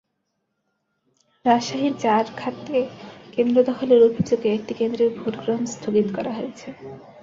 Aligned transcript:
রাজশাহীর 1.45 1.93
চারঘাটে 1.99 2.79
কেন্দ্র 3.35 3.57
দখলের 3.69 3.99
অভিযোগে 4.07 4.49
একটি 4.53 4.73
কেন্দ্রের 4.73 5.09
ভোট 5.17 5.33
গ্রহণ 5.41 5.63
স্থগিত 5.73 6.07
করা 6.15 6.31
হয়েছে। 6.37 6.67